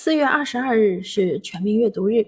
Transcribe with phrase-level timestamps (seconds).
[0.00, 2.24] 四月二十二日是全民阅读日，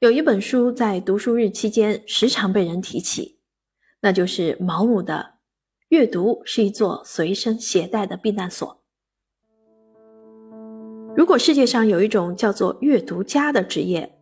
[0.00, 3.38] 有一本书在读书日期间时常被人提起，
[4.02, 5.14] 那就是毛姆的
[5.88, 8.68] 《阅读是一座随身携带的避难所》。
[11.16, 14.18] 如果世界上有一种叫做阅读家的职业，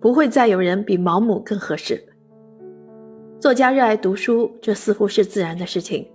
[0.00, 2.00] 不会再有人比毛姆更合适。
[3.40, 6.08] 作家热爱读书，这似乎是自然的事情，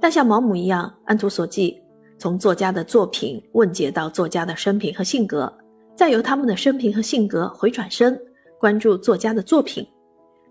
[0.00, 1.78] 但像毛姆一样，按图索骥。
[2.18, 5.52] 从作家的作品问解到作家的生平和性格，
[5.94, 8.18] 再由他们的生平和性格回转身
[8.58, 9.86] 关注作家的作品，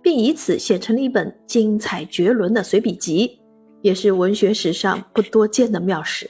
[0.02, 3.40] 并以此写成了一本精彩绝伦的随笔集，
[3.81, 6.30] 也是文学史上不多见的妙事。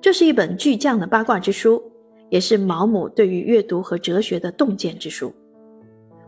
[0.00, 1.82] 这是一本巨匠的八卦之书，
[2.30, 5.32] 也是毛姆对于阅读和哲学的洞见之书。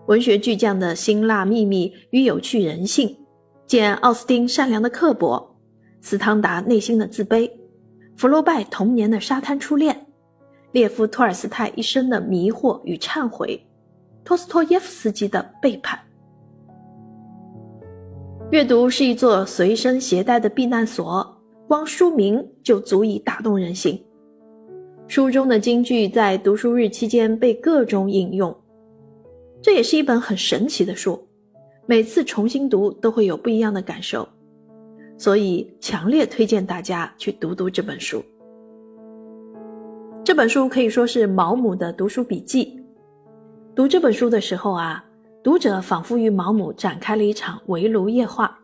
[0.07, 3.17] 文学巨匠的辛辣秘密与有趣人性，
[3.67, 5.54] 见奥斯汀善良的刻薄。
[6.05, 7.51] 斯汤达内心的自卑，
[8.15, 10.07] 福楼拜童年的沙滩初恋，
[10.71, 13.59] 列夫·托尔斯泰一生的迷惑与忏悔，
[14.23, 15.99] 托斯托耶夫斯基的背叛。
[18.51, 21.27] 阅读是一座随身携带的避难所，
[21.67, 23.99] 光书名就足以打动人心。
[25.09, 28.55] 书中的金句在读书日期间被各种引用，
[29.63, 31.27] 这也是一本很神奇的书，
[31.87, 34.29] 每次重新读都会有不一样的感受。
[35.25, 38.23] 所以，强烈推荐大家去读读这本书。
[40.23, 42.79] 这本书可以说是毛姆的读书笔记。
[43.75, 45.03] 读这本书的时候啊，
[45.43, 48.61] 读者仿佛与毛姆展开了一场围炉夜话，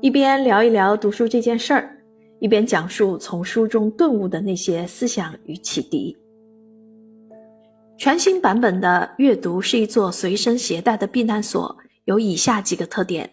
[0.00, 1.96] 一边聊一聊读书这件事儿，
[2.40, 6.16] 一边讲述从书中顿悟的那些思想与启迪。
[7.96, 13.30] 全新版本的阅读是一座随身携带的避难所，有以下几个特点：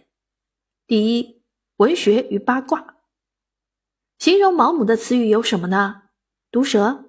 [0.85, 1.32] 第一。
[1.77, 2.97] 文学与八卦，
[4.19, 6.03] 形容毛姆的词语有什么呢？
[6.51, 7.05] 毒舌、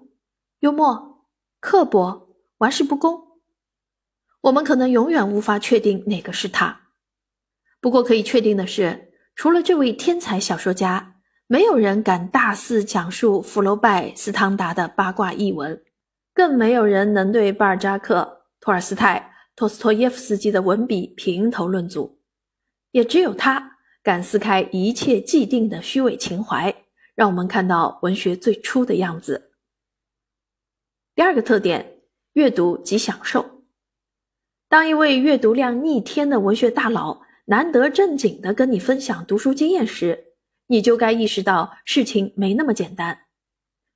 [0.61, 1.27] 幽默、
[1.61, 3.43] 刻薄、玩世不恭。
[4.41, 6.81] 我们可能永远无法确定哪个是他。
[7.79, 11.17] 不过可以确定的是，除了这位天才小说家，
[11.47, 15.79] 没有人敢大肆讲述福楼拜、斯汤达的八卦译文，
[16.33, 22.23] 更没有人能对巴尔扎克、托尔斯泰、托斯托耶夫斯基的文笔评头论足。
[22.93, 23.73] 也只有他。
[24.05, 26.85] 敢撕开一切既定的虚伪情怀，
[27.15, 29.53] 让我们看到文学最初的样子。
[31.15, 32.03] 第二个特点，
[32.35, 33.65] 阅读即享受。
[34.69, 40.35] 当一位阅读量逆天的文学大佬难得正经的跟你分享读书经验时，
[40.67, 43.21] 你就该意识到事情没那么简单。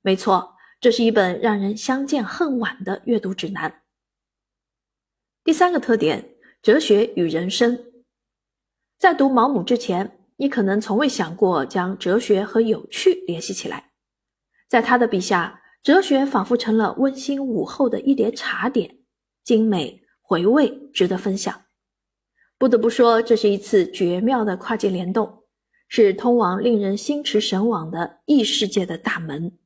[0.01, 3.83] 没错，这是一本让人相见恨晚的阅读指南。
[5.43, 6.33] 第三个特点，
[6.63, 7.88] 哲学与人生。
[8.99, 13.91] 在读毛姆之前，你可能从未想过将哲学和有趣联系起来。
[14.67, 18.97] 在他的笔下，哲学仿佛成了温馨午后的一碟茶点，
[19.45, 21.61] 精美回味，值得分享。
[22.57, 25.43] 不得不说，这是一次绝妙的跨界联动，
[25.87, 29.57] 是通往令人心驰神往的异世界的大门。